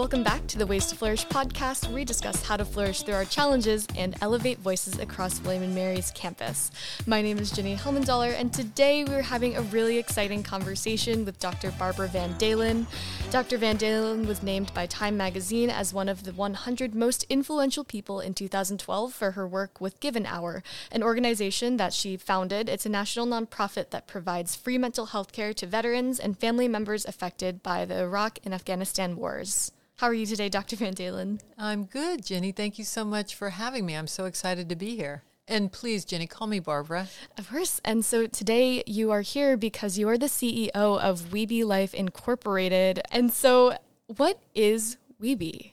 [0.00, 3.16] Welcome back to the Ways to Flourish podcast, where we discuss how to flourish through
[3.16, 6.70] our challenges and elevate voices across William and Mary's campus.
[7.06, 11.70] My name is Jenny Helmendaller, and today we're having a really exciting conversation with Dr.
[11.72, 12.86] Barbara Van Dahlen.
[13.30, 13.58] Dr.
[13.58, 18.20] Van Dahlen was named by Time magazine as one of the 100 most influential people
[18.20, 22.70] in 2012 for her work with Give an Hour, an organization that she founded.
[22.70, 27.04] It's a national nonprofit that provides free mental health care to veterans and family members
[27.04, 29.72] affected by the Iraq and Afghanistan wars.
[30.00, 30.76] How are you today, Dr.
[30.76, 31.40] Van Dahlen?
[31.58, 32.52] I'm good, Jenny.
[32.52, 33.94] Thank you so much for having me.
[33.94, 35.24] I'm so excited to be here.
[35.46, 37.08] And please, Jenny, call me Barbara.
[37.36, 37.82] Of course.
[37.84, 43.02] And so today you are here because you are the CEO of WeBe Life Incorporated.
[43.10, 43.76] And so,
[44.06, 45.72] what is WeBe?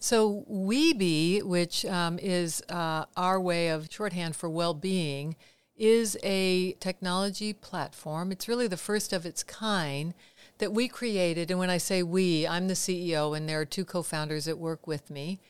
[0.00, 5.36] So, WeBe, which um, is uh, our way of shorthand for well being,
[5.76, 8.32] is a technology platform.
[8.32, 10.12] It's really the first of its kind
[10.60, 11.50] that we created.
[11.50, 14.58] And when I say we, I'm the CEO, and there are two co founders that
[14.58, 15.40] work with me.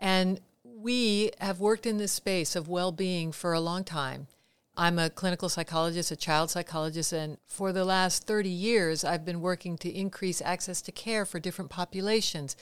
[0.00, 4.26] And we have worked in this space of well being for a long time.
[4.78, 9.40] I'm a clinical psychologist, a child psychologist, and for the last 30 years, I've been
[9.40, 12.56] working to increase access to care for different populations,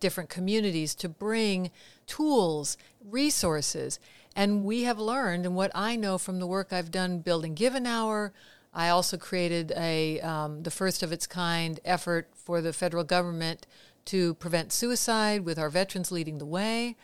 [0.00, 1.70] different communities, to bring
[2.06, 3.98] tools, resources.
[4.34, 7.74] And we have learned, and what I know from the work I've done building Give
[7.74, 8.32] an Hour,
[8.72, 13.66] I also created a um, the first of its kind effort for the federal government
[14.06, 16.96] to prevent suicide with our veterans leading the way.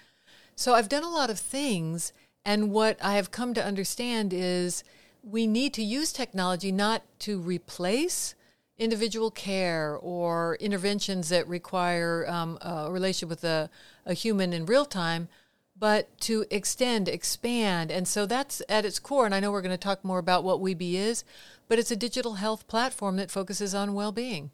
[0.57, 2.13] So I've done a lot of things,
[2.45, 4.85] and what I have come to understand is
[5.23, 8.35] we need to use technology not to replace
[8.79, 13.71] individual care or interventions that require um, a relationship with a,
[14.05, 15.29] a human in real time,
[15.77, 17.91] but to extend, expand.
[17.91, 19.27] And so that's at its core.
[19.27, 21.25] And I know we're going to talk more about what WeBe is,
[21.69, 24.51] but it's a digital health platform that focuses on well being.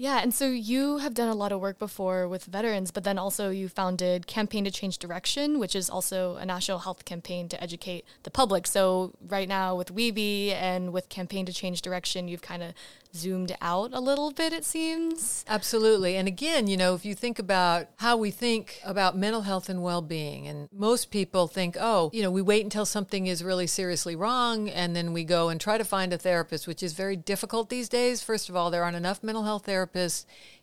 [0.00, 3.18] Yeah, and so you have done a lot of work before with veterans, but then
[3.18, 7.62] also you founded Campaign to Change Direction, which is also a national health campaign to
[7.62, 8.66] educate the public.
[8.66, 12.72] So right now with WeBe and with Campaign to Change Direction, you've kind of
[13.14, 15.44] zoomed out a little bit, it seems.
[15.48, 16.16] Absolutely.
[16.16, 19.82] And again, you know, if you think about how we think about mental health and
[19.82, 23.66] well being, and most people think, oh, you know, we wait until something is really
[23.66, 27.16] seriously wrong and then we go and try to find a therapist, which is very
[27.16, 28.22] difficult these days.
[28.22, 29.89] First of all, there aren't enough mental health therapists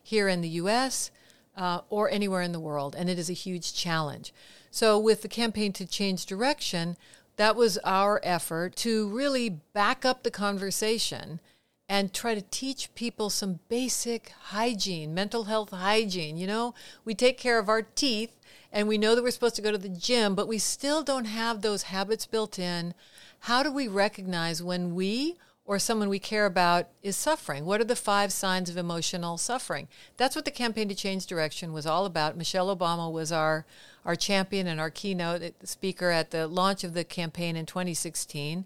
[0.02, 1.10] here in the US.
[1.56, 4.32] Uh, or anywhere in the world, and it is a huge challenge.
[4.70, 6.96] So, with the campaign to change direction,
[7.34, 11.40] that was our effort to really back up the conversation
[11.88, 16.36] and try to teach people some basic hygiene, mental health hygiene.
[16.36, 16.74] You know,
[17.04, 18.32] we take care of our teeth
[18.72, 21.24] and we know that we're supposed to go to the gym, but we still don't
[21.24, 22.92] have those habits built in.
[23.40, 25.36] How do we recognize when we
[25.68, 27.66] or someone we care about is suffering?
[27.66, 29.86] What are the five signs of emotional suffering?
[30.16, 32.38] That's what the campaign to change direction was all about.
[32.38, 33.66] Michelle Obama was our
[34.06, 38.64] our champion and our keynote speaker at the launch of the campaign in 2016.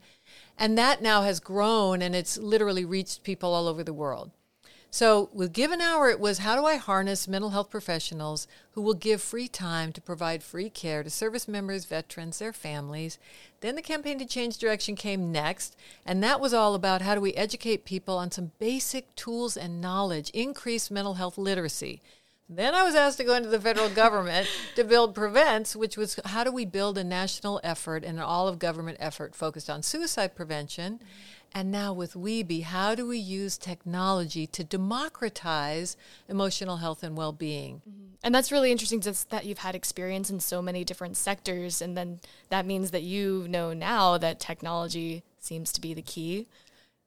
[0.57, 4.31] And that now has grown and it's literally reached people all over the world.
[4.95, 8.83] So, with Give an Hour, it was how do I harness mental health professionals who
[8.83, 13.19] will give free time to provide free care to service members, veterans, their families.
[13.63, 17.23] Then the campaign to change direction came next, and that was all about how do
[17.23, 22.03] we educate people on some basic tools and knowledge, increase mental health literacy.
[22.47, 26.21] Then I was asked to go into the federal government to build Prevents, which was
[26.27, 29.83] how do we build a national effort and an all of government effort focused on
[29.83, 31.01] suicide prevention.
[31.55, 35.97] And now with WeBe, how do we use technology to democratize
[36.29, 37.83] emotional health and well being?
[37.89, 38.03] Mm-hmm.
[38.25, 41.83] And that's really interesting just that you've had experience in so many different sectors.
[41.83, 46.47] And then that means that you know now that technology seems to be the key.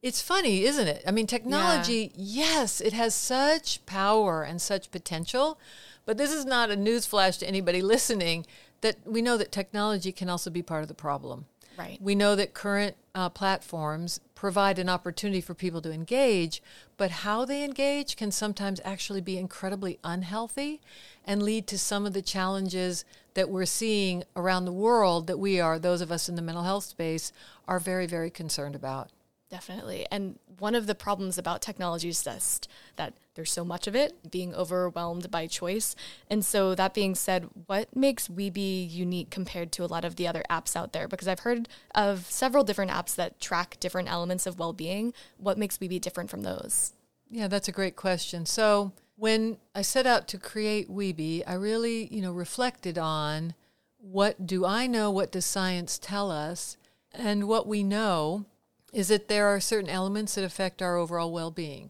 [0.01, 1.03] It's funny, isn't it?
[1.07, 2.43] I mean, technology, yeah.
[2.45, 5.57] yes, it has such power and such potential,
[6.05, 8.45] but this is not a newsflash to anybody listening
[8.81, 11.45] that we know that technology can also be part of the problem.
[11.77, 11.99] Right.
[11.99, 16.61] We know that current uh, platforms provide an opportunity for people to engage,
[16.97, 20.81] but how they engage can sometimes actually be incredibly unhealthy
[21.25, 25.59] and lead to some of the challenges that we're seeing around the world that we
[25.59, 27.31] are, those of us in the mental health space,
[27.67, 29.09] are very, very concerned about.
[29.49, 30.07] Definitely.
[30.11, 34.31] And one of the problems about technology is just that there's so much of it,
[34.31, 35.95] being overwhelmed by choice.
[36.29, 40.27] And so, that being said, what makes WeBe unique compared to a lot of the
[40.27, 41.07] other apps out there?
[41.07, 45.13] Because I've heard of several different apps that track different elements of well being.
[45.37, 46.93] What makes WeBe different from those?
[47.29, 48.47] Yeah, that's a great question.
[48.47, 53.53] So, when I set out to create WeBe, I really, you know, reflected on
[53.99, 56.77] what do I know, what does science tell us,
[57.13, 58.45] and what we know
[58.93, 61.89] is that there are certain elements that affect our overall well being.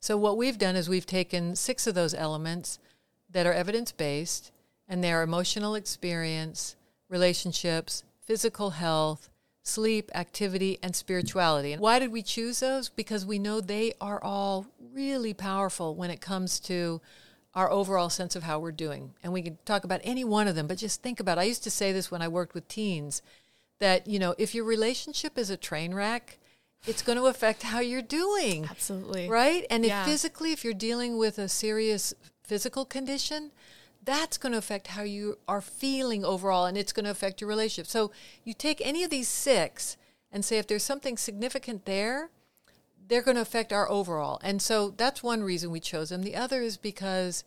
[0.00, 2.78] So, what we've done is we've taken six of those elements
[3.30, 4.52] that are evidence based
[4.88, 6.76] and they are emotional experience,
[7.08, 9.30] relationships, physical health,
[9.62, 11.72] sleep, activity, and spirituality.
[11.72, 12.90] And why did we choose those?
[12.90, 17.00] Because we know they are all really powerful when it comes to
[17.54, 19.14] our overall sense of how we're doing.
[19.22, 21.42] And we can talk about any one of them, but just think about it.
[21.42, 23.22] I used to say this when I worked with teens
[23.80, 26.38] that, you know, if your relationship is a train wreck,
[26.86, 28.66] it's going to affect how you're doing.
[28.70, 29.28] Absolutely.
[29.28, 29.66] Right?
[29.70, 30.02] And Yeah.
[30.02, 33.52] if physically, if you're dealing with a serious physical condition,
[34.02, 37.48] that's going to affect how you are feeling overall and it's going to affect your
[37.48, 37.90] relationship.
[37.90, 38.10] So
[38.44, 39.96] you take any of these six
[40.30, 42.28] and say if there's something significant there,
[43.06, 44.38] they're going to affect our overall.
[44.42, 46.22] And so that's one reason we chose them.
[46.22, 47.44] The other is because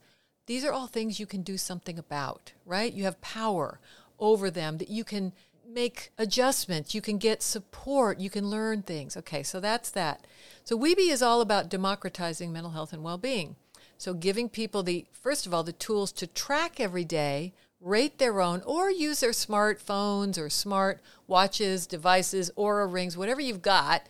[0.48, 2.94] these are all things you can do something about, right?
[2.94, 3.80] You have power
[4.20, 5.34] over them that you can
[5.68, 9.18] make adjustments, you can get support, you can learn things.
[9.18, 10.26] Okay, so that's that.
[10.64, 13.56] So WeBe is all about democratizing mental health and well-being.
[13.98, 18.42] So giving people the first of all the tools to track every day, rate their
[18.42, 24.08] own or use their smartphones or smart watches, devices, Oura rings, whatever you've got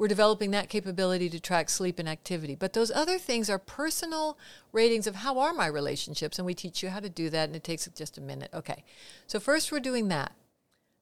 [0.00, 2.54] we're developing that capability to track sleep and activity.
[2.54, 4.38] But those other things are personal
[4.72, 7.54] ratings of how are my relationships, and we teach you how to do that, and
[7.54, 8.48] it takes just a minute.
[8.54, 8.82] Okay,
[9.26, 10.32] so first we're doing that.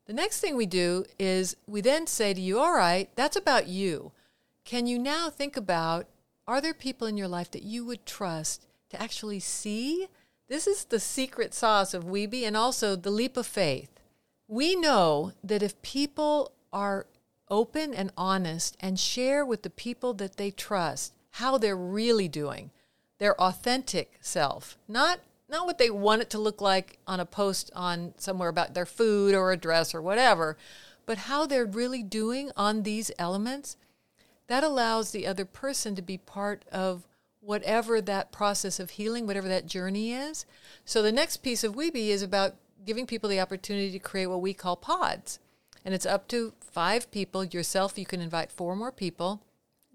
[0.08, 3.69] The next thing we do is we then say to you, all right, that's about
[3.69, 4.12] you.
[4.64, 6.06] Can you now think about
[6.46, 10.08] are there people in your life that you would trust to actually see?
[10.49, 13.90] This is the secret sauce of WeBe and also the leap of faith.
[14.46, 17.06] We know that if people are
[17.50, 22.70] open and honest and share with the people that they trust how they're really doing,
[23.19, 27.70] their authentic self, not not what they want it to look like on a post
[27.74, 30.56] on somewhere about their food or a dress or whatever,
[31.06, 33.76] but how they're really doing on these elements,
[34.46, 37.06] that allows the other person to be part of
[37.40, 40.44] whatever that process of healing, whatever that journey is.
[40.84, 44.40] So the next piece of WeBe is about giving people the opportunity to create what
[44.40, 45.38] we call pods.
[45.84, 47.44] And it's up to five people.
[47.44, 49.42] Yourself, you can invite four more people.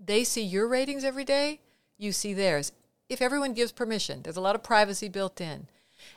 [0.03, 1.59] They see your ratings every day,
[1.97, 2.71] you see theirs.
[3.13, 5.67] If everyone gives permission, there's a lot of privacy built in.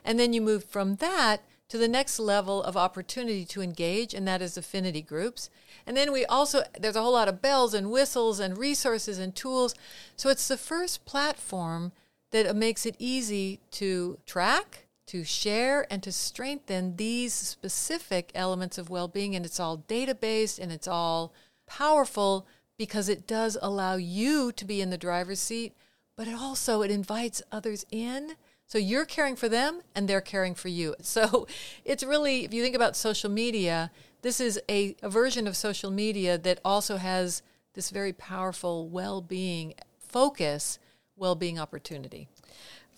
[0.04, 4.26] And then you move from that to the next level of opportunity to engage, and
[4.26, 5.50] that is affinity groups.
[5.86, 9.34] And then we also, there's a whole lot of bells and whistles and resources and
[9.34, 9.74] tools.
[10.16, 11.92] So it's the first platform
[12.30, 18.90] that makes it easy to track, to share, and to strengthen these specific elements of
[18.90, 19.34] well being.
[19.34, 21.32] And it's all data based and it's all
[21.66, 22.46] powerful
[22.78, 25.74] because it does allow you to be in the driver's seat,
[26.16, 28.32] but it also it invites others in.
[28.66, 30.96] So you're caring for them and they're caring for you.
[31.00, 31.46] So
[31.84, 33.90] it's really, if you think about social media,
[34.22, 37.42] this is a, a version of social media that also has
[37.74, 40.78] this very powerful well being focus,
[41.14, 42.28] well being opportunity.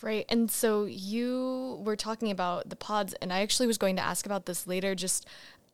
[0.00, 0.24] Right.
[0.28, 4.24] And so you were talking about the pods, and I actually was going to ask
[4.24, 4.94] about this later.
[4.94, 5.26] Just,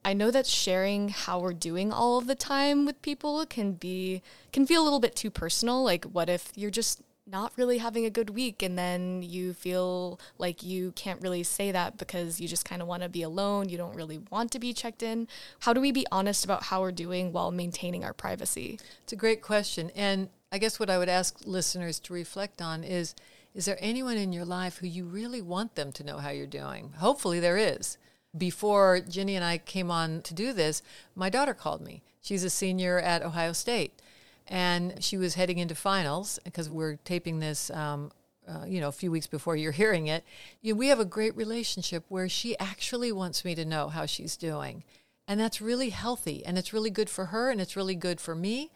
[0.03, 4.23] I know that sharing how we're doing all of the time with people can be,
[4.51, 5.85] can feel a little bit too personal.
[5.85, 10.21] Like, what if you're just not really having a good week and then you feel
[10.39, 13.69] like you can't really say that because you just kind of want to be alone.
[13.69, 15.27] You don't really want to be checked in.
[15.61, 18.79] How do we be honest about how we're doing while maintaining our privacy?
[19.03, 19.91] It's a great question.
[19.95, 23.15] And I guess what I would ask listeners to reflect on is
[23.55, 26.47] is there anyone in your life who you really want them to know how you're
[26.47, 26.93] doing?
[26.99, 27.99] Hopefully there is.
[28.37, 30.83] Before Ginny and I came on to do this,
[31.15, 32.03] my daughter called me.
[32.21, 33.93] She's a senior at Ohio State
[34.47, 38.11] and she was heading into finals because we're taping this um,
[38.47, 40.25] uh, you know a few weeks before you're hearing it.
[40.61, 44.37] You we have a great relationship where she actually wants me to know how she's
[44.37, 44.85] doing.
[45.27, 48.35] And that's really healthy and it's really good for her and it's really good for
[48.35, 48.71] me.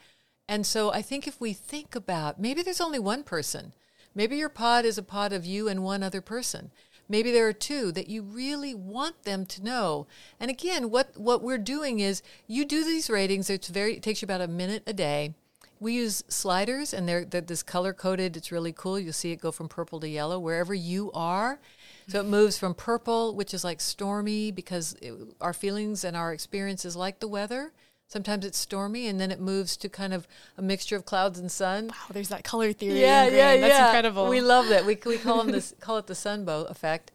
[0.48, 3.72] And so i think if we think about maybe there's only one person.
[4.14, 6.70] Maybe your pod is a pod of you and one other person.
[7.10, 10.06] Maybe there are two that you really want them to know.
[10.40, 14.22] And again what what we're doing is you do these ratings it's very it takes
[14.22, 15.34] you about a minute a day
[15.80, 18.36] we use sliders and they're, they're this color coded.
[18.36, 18.98] It's really cool.
[18.98, 21.60] You'll see it go from purple to yellow wherever you are.
[22.08, 26.32] So it moves from purple which is like stormy because it, our feelings and our
[26.32, 27.72] experience is like the weather.
[28.06, 31.52] Sometimes it's stormy and then it moves to kind of a mixture of clouds and
[31.52, 31.88] sun.
[31.88, 33.00] Wow, there's that color theory.
[33.00, 33.86] yeah yeah That's yeah.
[33.86, 34.28] incredible.
[34.28, 34.86] we love that.
[34.86, 37.10] We, we call them this call it the sunbow effect.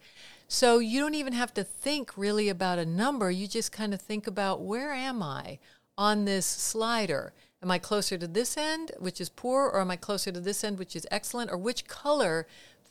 [0.46, 3.30] So you don't even have to think really about a number.
[3.30, 5.58] You just kind of think about where am i
[5.96, 7.32] on this slider
[7.64, 10.62] Am I closer to this end, which is poor, or am I closer to this
[10.62, 12.46] end, which is excellent, or which color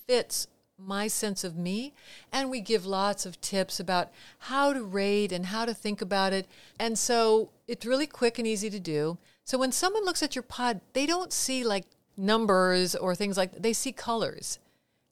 [0.07, 0.47] fits
[0.79, 1.93] my sense of me?
[2.31, 6.33] And we give lots of tips about how to rate and how to think about
[6.33, 6.47] it.
[6.79, 9.19] And so it's really quick and easy to do.
[9.43, 11.85] So when someone looks at your pod, they don't see like
[12.17, 13.61] numbers or things like that.
[13.61, 14.57] They see colors.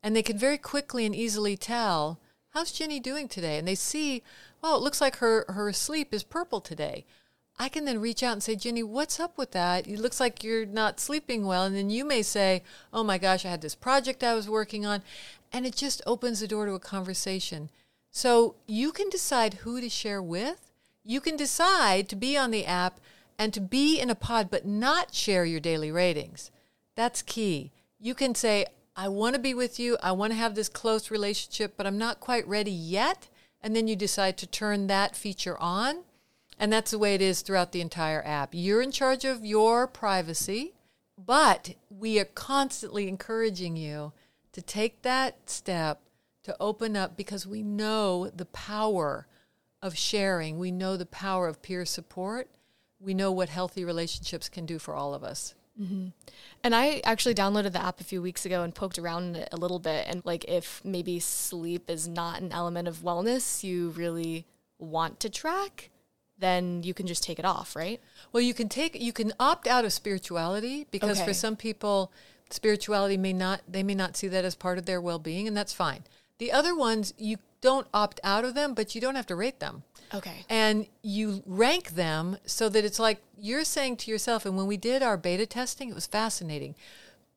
[0.01, 3.59] And they can very quickly and easily tell, how's Jenny doing today?
[3.59, 4.23] And they see,
[4.63, 7.05] oh, it looks like her, her sleep is purple today.
[7.59, 9.87] I can then reach out and say, Jenny, what's up with that?
[9.87, 11.63] It looks like you're not sleeping well.
[11.63, 14.85] And then you may say, oh my gosh, I had this project I was working
[14.85, 15.03] on.
[15.53, 17.69] And it just opens the door to a conversation.
[18.09, 20.71] So you can decide who to share with.
[21.03, 22.99] You can decide to be on the app
[23.37, 26.51] and to be in a pod, but not share your daily ratings.
[26.95, 27.71] That's key.
[27.99, 28.65] You can say,
[28.95, 29.97] I want to be with you.
[30.03, 33.29] I want to have this close relationship, but I'm not quite ready yet.
[33.61, 36.03] And then you decide to turn that feature on
[36.61, 38.49] and that's the way it is throughout the entire app.
[38.53, 40.73] You're in charge of your privacy,
[41.17, 44.13] but we are constantly encouraging you
[44.51, 46.01] to take that step
[46.43, 49.25] to open up because we know the power
[49.81, 50.59] of sharing.
[50.59, 52.47] We know the power of peer support.
[52.99, 55.55] We know what healthy relationships can do for all of us.
[55.81, 56.09] Mm-hmm.
[56.63, 59.57] And I actually downloaded the app a few weeks ago and poked around it a
[59.57, 60.05] little bit.
[60.07, 64.45] And like, if maybe sleep is not an element of wellness you really
[64.77, 65.90] want to track,
[66.41, 68.01] then you can just take it off, right?
[68.33, 71.27] Well, you can take you can opt out of spirituality because okay.
[71.27, 72.11] for some people
[72.49, 75.73] spirituality may not they may not see that as part of their well-being and that's
[75.73, 76.03] fine.
[76.39, 79.59] The other ones you don't opt out of them, but you don't have to rate
[79.59, 79.83] them.
[80.13, 80.45] Okay.
[80.49, 84.77] And you rank them so that it's like you're saying to yourself and when we
[84.77, 86.75] did our beta testing, it was fascinating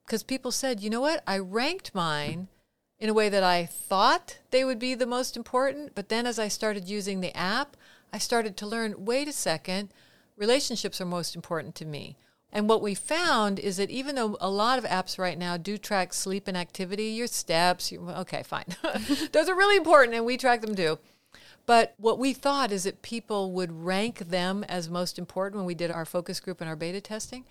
[0.04, 1.22] because people said, "You know what?
[1.26, 2.48] I ranked mine
[2.98, 6.38] in a way that I thought they would be the most important, but then as
[6.38, 7.76] I started using the app,
[8.14, 9.88] I started to learn wait a second,
[10.36, 12.16] relationships are most important to me.
[12.52, 15.76] And what we found is that even though a lot of apps right now do
[15.76, 18.66] track sleep and activity, your steps, your, okay, fine.
[19.32, 21.00] Those are really important and we track them too.
[21.66, 25.74] But what we thought is that people would rank them as most important when we
[25.74, 27.44] did our focus group and our beta testing.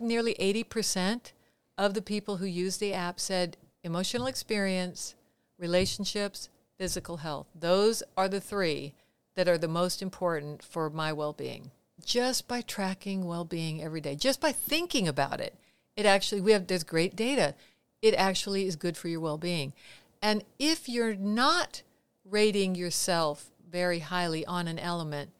[0.00, 1.30] Nearly 80%
[1.78, 5.14] of the people who used the app said emotional experience,
[5.60, 7.46] relationships, physical health.
[7.54, 8.94] Those are the three
[9.34, 11.70] that are the most important for my well being.
[12.04, 15.54] Just by tracking well being every day, just by thinking about it,
[15.96, 17.54] it actually, we have, there's great data.
[18.00, 19.72] It actually is good for your well being.
[20.20, 21.82] And if you're not
[22.24, 25.30] rating yourself very highly on an element,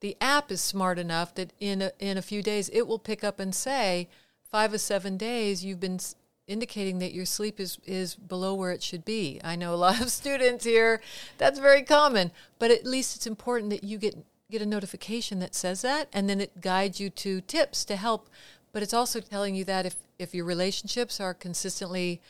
[0.00, 3.24] the app is smart enough that in a, in a few days it will pick
[3.24, 4.08] up and say,
[4.42, 5.98] five or seven days you've been
[6.46, 9.40] indicating that your sleep is, is below where it should be.
[9.42, 11.00] I know a lot of students here,
[11.38, 14.16] that's very common, but at least it's important that you get,
[14.50, 18.28] get a notification that says that, and then it guides you to tips to help.
[18.72, 22.20] But it's also telling you that if, if your relationships are consistently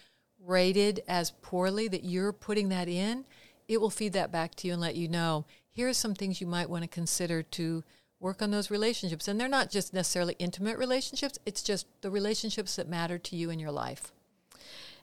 [0.44, 3.24] rated as poorly, that you're putting that in,
[3.66, 6.40] it will feed that back to you and let you know here are some things
[6.40, 7.82] you might want to consider to
[8.24, 9.28] work on those relationships.
[9.28, 13.50] And they're not just necessarily intimate relationships, it's just the relationships that matter to you
[13.50, 14.12] in your life.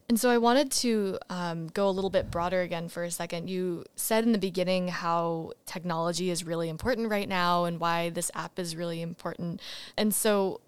[0.09, 3.47] And so I wanted to um, go a little bit broader again for a second.
[3.47, 8.31] You said in the beginning how technology is really important right now and why this
[8.33, 9.61] app is really important.
[9.95, 10.59] And so,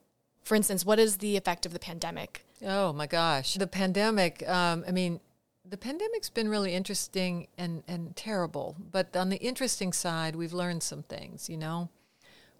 [0.43, 2.45] for instance, what is the effect of the pandemic?
[2.63, 3.55] Oh my gosh.
[3.55, 5.19] The pandemic, um, I mean,
[5.67, 8.75] the pandemic's been really interesting and, and terrible.
[8.91, 11.89] But on the interesting side, we've learned some things, you know?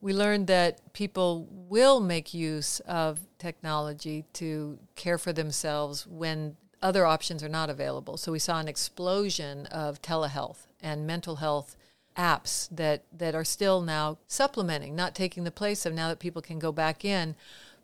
[0.04, 7.06] We learned that people will make use of technology to care for themselves when other
[7.06, 8.18] options are not available.
[8.18, 11.78] So we saw an explosion of telehealth and mental health
[12.18, 16.42] apps that, that are still now supplementing, not taking the place of now that people
[16.42, 17.34] can go back in.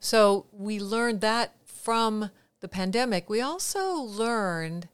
[0.02, 3.30] So we learned that from the pandemic.
[3.30, 4.90] We also learned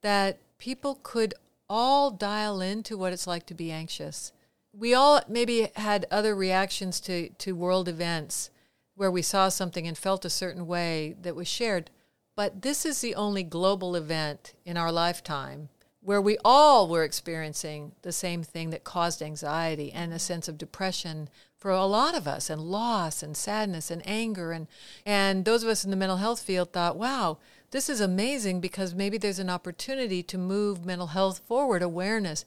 [0.00, 1.34] that people could
[1.68, 4.32] all dial into what it's like to be anxious
[4.72, 8.50] we all maybe had other reactions to, to world events
[8.94, 11.90] where we saw something and felt a certain way that was shared.
[12.36, 15.68] But this is the only global event in our lifetime
[16.02, 20.56] where we all were experiencing the same thing that caused anxiety and a sense of
[20.56, 24.52] depression for a lot of us and loss and sadness and anger.
[24.52, 24.66] And
[25.04, 27.38] and those of us in the mental health field thought wow
[27.70, 32.44] this is amazing because maybe there's an opportunity to move mental health forward awareness.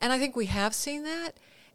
[0.00, 1.32] And i think we have seen that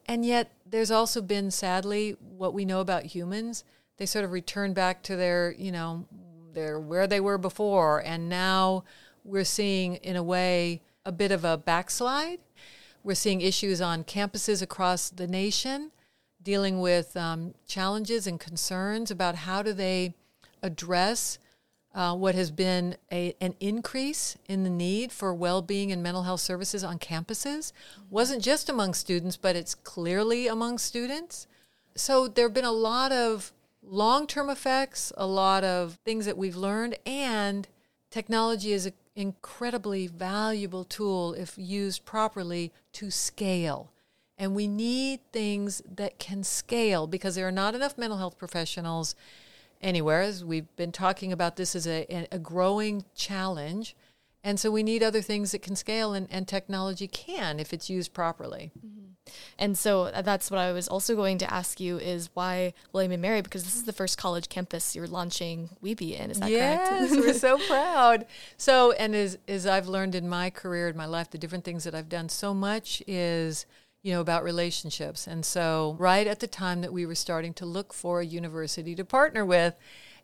[0.10, 3.64] and yet, there's also been, sadly, what we know about humans.
[3.98, 6.08] They sort of return back to their, you know,
[6.52, 8.00] their where they were before.
[8.04, 8.86] And now
[9.24, 12.40] we're seeing, in a way, a bit of a backslide.
[13.04, 15.92] We're seeing issues on campuses across the nation
[16.42, 20.16] dealing with um, challenges and concerns about how do they
[20.64, 21.38] address
[21.96, 26.42] uh, what has been a, an increase in the need for well-being and mental health
[26.42, 27.72] services on campuses
[28.10, 31.48] wasn't just among students but it's clearly among students
[31.96, 36.56] so there have been a lot of long-term effects a lot of things that we've
[36.56, 37.68] learned and
[38.10, 43.92] technology is an incredibly valuable tool if used properly to scale.
[44.38, 49.16] And we need things that can scale because there are not enough mental health professionals
[49.82, 50.22] anywhere.
[50.22, 53.96] As we've been talking about this as a, a growing challenge.
[54.44, 57.90] And so we need other things that can scale, and, and technology can if it's
[57.90, 58.72] used properly.
[58.80, 59.10] Mm-hmm.
[59.58, 63.12] And so uh, that's what I was also going to ask you is why William
[63.12, 63.42] and Mary?
[63.42, 66.32] Because this is the first college campus you're launching WeBe in.
[66.32, 67.12] Is that yes, correct?
[67.12, 68.26] Yes, we're so proud.
[68.58, 71.84] So, and as as I've learned in my career, in my life, the different things
[71.84, 73.66] that I've done, so much is
[74.02, 75.28] you know, about relationships.
[75.28, 78.96] And so, right at the time that we were starting to look for a university
[78.96, 79.76] to partner with,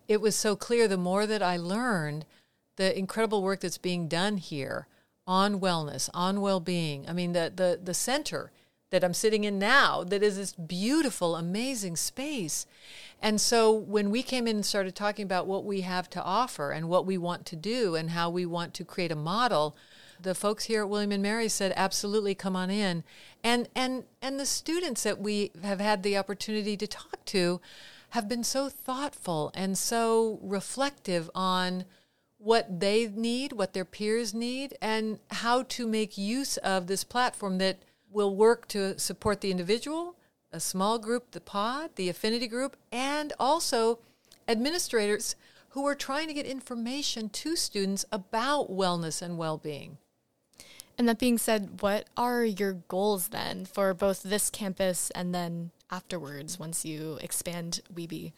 [0.08, 2.24] it was so clear the more that I learned,
[2.76, 4.86] the incredible work that's being done here
[5.26, 7.08] on wellness, on well being.
[7.08, 8.50] I mean, the, the, the center
[8.90, 12.66] that I'm sitting in now, that is this beautiful, amazing space.
[13.20, 16.70] And so, when we came in and started talking about what we have to offer
[16.70, 19.76] and what we want to do and how we want to create a model,
[20.20, 23.04] the folks here at William and Mary said, absolutely come on in.
[23.42, 27.60] And, and, and the students that we have had the opportunity to talk to
[28.10, 31.84] have been so thoughtful and so reflective on
[32.38, 37.58] what they need, what their peers need, and how to make use of this platform
[37.58, 37.78] that
[38.10, 40.16] will work to support the individual,
[40.52, 43.98] a small group, the pod, the affinity group, and also
[44.48, 45.34] administrators
[45.70, 49.98] who are trying to get information to students about wellness and well being.
[50.98, 55.70] And that being said, what are your goals then for both this campus and then
[55.90, 58.32] afterwards once you expand WeBe?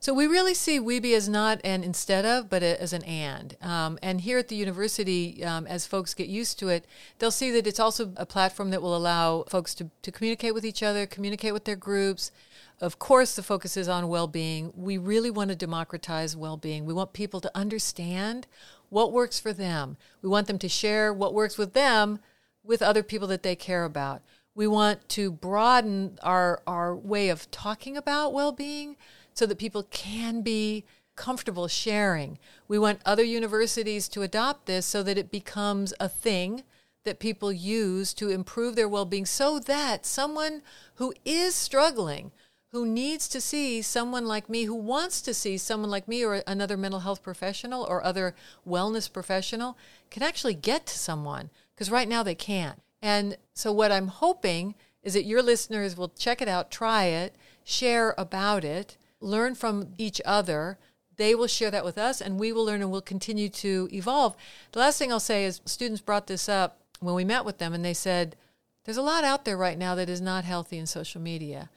[0.00, 3.56] So we really see WeBe as not an instead of, but as an and.
[3.62, 6.84] Um, and here at the university, um, as folks get used to it,
[7.18, 10.64] they'll see that it's also a platform that will allow folks to, to communicate with
[10.64, 12.32] each other, communicate with their groups.
[12.80, 14.72] Of course, the focus is on well being.
[14.74, 16.86] We really want to democratize well being.
[16.86, 18.46] We want people to understand
[18.90, 19.96] what works for them.
[20.20, 22.18] We want them to share what works with them
[22.62, 24.22] with other people that they care about.
[24.54, 28.96] We want to broaden our, our way of talking about well being
[29.32, 30.84] so that people can be
[31.16, 32.38] comfortable sharing.
[32.68, 36.64] We want other universities to adopt this so that it becomes a thing
[37.04, 40.62] that people use to improve their well being so that someone
[40.96, 42.32] who is struggling
[42.72, 46.42] who needs to see someone like me, who wants to see someone like me or
[46.46, 48.34] another mental health professional or other
[48.66, 49.76] wellness professional,
[50.08, 52.80] can actually get to someone because right now they can't.
[53.02, 57.34] And so, what I'm hoping is that your listeners will check it out, try it,
[57.64, 60.78] share about it, learn from each other.
[61.16, 64.36] They will share that with us, and we will learn and we'll continue to evolve.
[64.72, 67.72] The last thing I'll say is students brought this up when we met with them,
[67.72, 68.36] and they said,
[68.84, 71.68] There's a lot out there right now that is not healthy in social media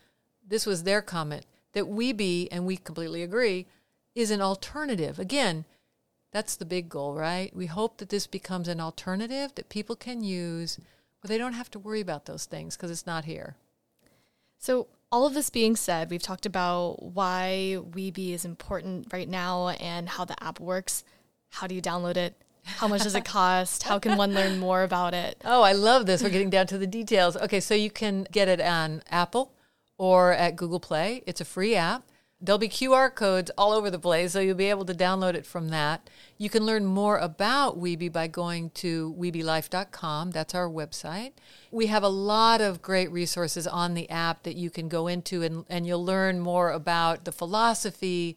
[0.47, 3.65] this was their comment that WeBe, and we completely agree,
[4.15, 5.19] is an alternative.
[5.19, 5.65] Again,
[6.31, 7.55] that's the big goal, right?
[7.55, 10.79] We hope that this becomes an alternative that people can use
[11.21, 13.55] where they don't have to worry about those things because it's not here.
[14.57, 19.69] So, all of this being said, we've talked about why WeBe is important right now
[19.69, 21.03] and how the app works.
[21.49, 22.35] How do you download it?
[22.63, 23.83] How much does it cost?
[23.83, 25.39] How can one learn more about it?
[25.45, 26.23] Oh, I love this.
[26.23, 27.37] We're getting down to the details.
[27.37, 29.51] Okay, so you can get it on Apple,
[30.03, 31.23] or at Google Play.
[31.25, 32.03] It's a free app.
[32.41, 35.45] There'll be QR codes all over the place, so you'll be able to download it
[35.45, 36.09] from that.
[36.37, 40.31] You can learn more about WeBe by going to webelife.com.
[40.31, 41.31] That's our website.
[41.71, 45.41] We have a lot of great resources on the app that you can go into,
[45.41, 48.35] and, and you'll learn more about the philosophy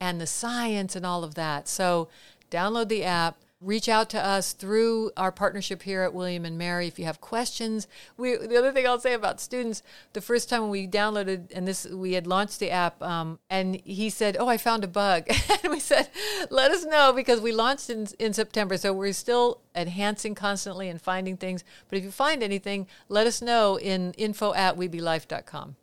[0.00, 1.68] and the science and all of that.
[1.68, 2.08] So,
[2.50, 6.86] download the app, reach out to us through our partnership here at William and Mary
[6.86, 7.88] if you have questions.
[8.16, 11.86] We, the other thing I'll say about students, the first time we downloaded and this
[11.86, 15.28] we had launched the app, um, and he said, "Oh, I found a bug,"
[15.62, 16.08] and we said,
[16.50, 21.00] "Let us know because we launched in in September, so we're still enhancing constantly and
[21.00, 21.64] finding things.
[21.88, 25.76] But if you find anything, let us know in info at webelife.com."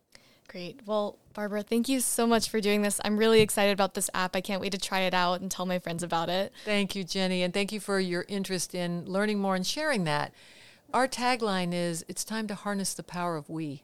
[0.47, 0.81] Great.
[0.85, 2.99] Well, Barbara, thank you so much for doing this.
[3.05, 4.35] I'm really excited about this app.
[4.35, 6.51] I can't wait to try it out and tell my friends about it.
[6.65, 7.43] Thank you, Jenny.
[7.43, 10.33] And thank you for your interest in learning more and sharing that.
[10.93, 13.83] Our tagline is it's time to harness the power of we.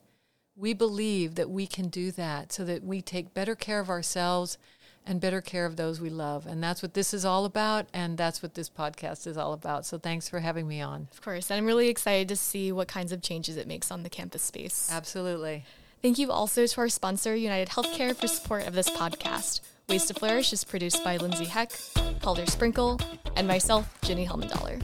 [0.56, 4.58] We believe that we can do that so that we take better care of ourselves
[5.06, 6.46] and better care of those we love.
[6.46, 7.88] And that's what this is all about.
[7.94, 9.86] And that's what this podcast is all about.
[9.86, 11.08] So thanks for having me on.
[11.14, 11.50] Of course.
[11.50, 14.42] And I'm really excited to see what kinds of changes it makes on the campus
[14.42, 14.90] space.
[14.92, 15.64] Absolutely.
[16.02, 19.62] Thank you also to our sponsor, United Healthcare, for support of this podcast.
[19.90, 21.72] Ways to Flourish is produced by Lindsay Heck,
[22.22, 23.00] Calder Sprinkle,
[23.36, 24.82] and myself, Jenny Helmendaller.